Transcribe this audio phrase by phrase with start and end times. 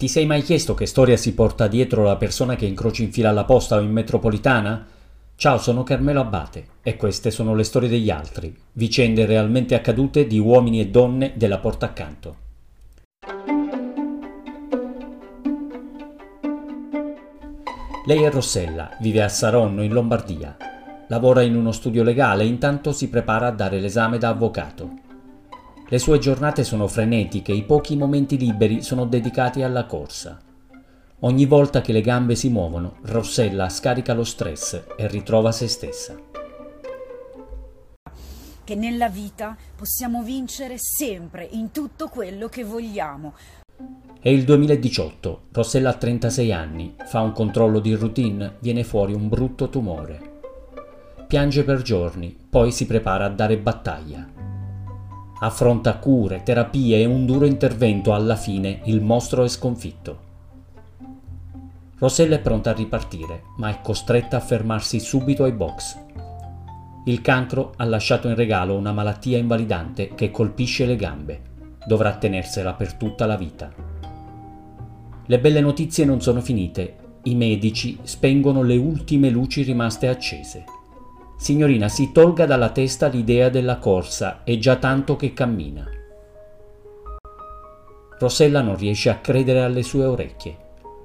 [0.00, 3.28] Ti sei mai chiesto che storia si porta dietro la persona che incroci in fila
[3.28, 4.86] alla posta o in metropolitana?
[5.36, 10.38] Ciao, sono Carmelo Abate e queste sono le storie degli altri, vicende realmente accadute di
[10.38, 12.36] uomini e donne della porta accanto.
[18.06, 20.56] Lei è Rossella, vive a Saronno in Lombardia.
[21.08, 24.99] Lavora in uno studio legale e intanto si prepara a dare l'esame da avvocato.
[25.92, 30.40] Le sue giornate sono frenetiche, i pochi momenti liberi sono dedicati alla corsa.
[31.22, 36.14] Ogni volta che le gambe si muovono, Rossella scarica lo stress e ritrova se stessa.
[38.62, 43.34] Che nella vita possiamo vincere sempre in tutto quello che vogliamo.
[44.20, 49.28] È il 2018, Rossella ha 36 anni, fa un controllo di routine, viene fuori un
[49.28, 50.38] brutto tumore.
[51.26, 54.39] Piange per giorni, poi si prepara a dare battaglia.
[55.42, 60.28] Affronta cure, terapie e un duro intervento, alla fine il mostro è sconfitto.
[61.98, 65.98] Rossella è pronta a ripartire, ma è costretta a fermarsi subito ai box.
[67.06, 71.40] Il cancro ha lasciato in regalo una malattia invalidante che colpisce le gambe.
[71.86, 73.72] Dovrà tenersela per tutta la vita.
[75.24, 76.96] Le belle notizie non sono finite.
[77.22, 80.64] I medici spengono le ultime luci rimaste accese.
[81.40, 85.88] Signorina, si tolga dalla testa l'idea della corsa, è già tanto che cammina.
[88.18, 90.58] Rossella non riesce a credere alle sue orecchie.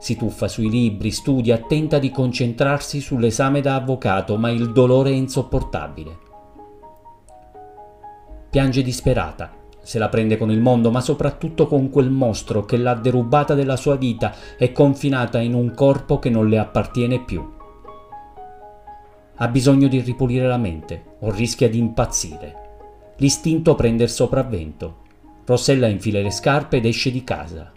[0.00, 5.14] Si tuffa sui libri, studia, tenta di concentrarsi sull'esame da avvocato, ma il dolore è
[5.14, 6.18] insopportabile.
[8.50, 12.94] Piange disperata, se la prende con il mondo, ma soprattutto con quel mostro che l'ha
[12.94, 17.54] derubata della sua vita e confinata in un corpo che non le appartiene più.
[19.38, 22.64] Ha bisogno di ripulire la mente o rischia di impazzire.
[23.16, 25.04] L'istinto prende il sopravvento.
[25.44, 27.70] Rossella infila le scarpe ed esce di casa.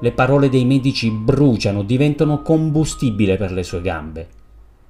[0.00, 4.28] Le parole dei medici bruciano, diventano combustibile per le sue gambe.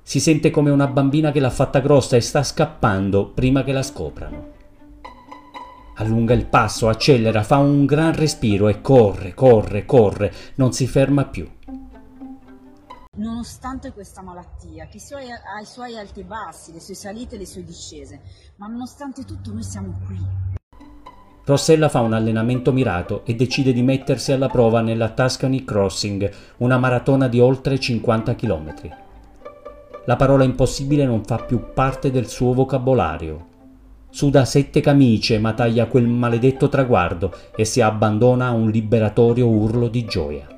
[0.03, 3.83] Si sente come una bambina che l'ha fatta grossa e sta scappando prima che la
[3.83, 4.55] scoprano.
[5.99, 11.25] Allunga il passo, accelera, fa un gran respiro e corre, corre, corre, non si ferma
[11.25, 11.49] più
[13.17, 17.47] nonostante questa malattia, che ha i suoi alti e bassi, le sue salite e le
[17.47, 18.21] sue discese,
[18.57, 20.19] ma nonostante tutto noi siamo qui.
[21.45, 26.29] Rossella fa un allenamento mirato e decide di mettersi alla prova nella Tuscany Crossing,
[26.59, 28.75] una maratona di oltre 50 km.
[30.07, 33.55] La parola impossibile non fa più parte del suo vocabolario.
[34.11, 39.89] Suda sette camicie ma taglia quel maledetto traguardo e si abbandona a un liberatorio urlo
[39.89, 40.56] di gioia.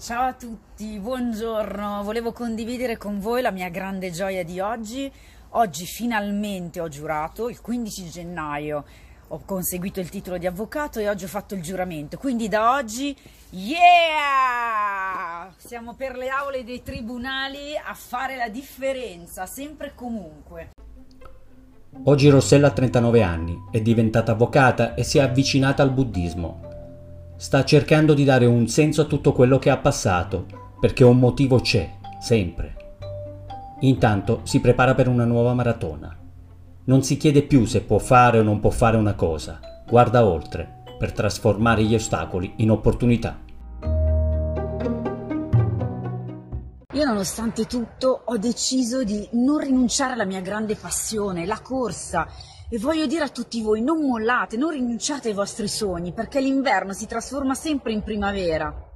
[0.00, 2.02] Ciao a tutti, buongiorno.
[2.02, 5.12] Volevo condividere con voi la mia grande gioia di oggi.
[5.50, 8.84] Oggi finalmente ho giurato, il 15 gennaio
[9.28, 12.16] ho conseguito il titolo di avvocato e oggi ho fatto il giuramento.
[12.16, 13.14] Quindi da oggi,
[13.50, 15.52] yeah!
[15.58, 20.70] Siamo per le aule dei tribunali a fare la differenza, sempre e comunque.
[22.04, 26.69] Oggi Rossella ha 39 anni, è diventata avvocata e si è avvicinata al buddismo.
[27.40, 30.44] Sta cercando di dare un senso a tutto quello che ha passato,
[30.78, 31.90] perché un motivo c'è,
[32.20, 32.96] sempre.
[33.80, 36.14] Intanto si prepara per una nuova maratona.
[36.84, 39.58] Non si chiede più se può fare o non può fare una cosa,
[39.88, 43.38] guarda oltre, per trasformare gli ostacoli in opportunità.
[46.92, 52.28] Io nonostante tutto ho deciso di non rinunciare alla mia grande passione, la corsa,
[52.72, 56.92] e voglio dire a tutti voi, non mollate, non rinunciate ai vostri sogni, perché l'inverno
[56.92, 58.89] si trasforma sempre in primavera.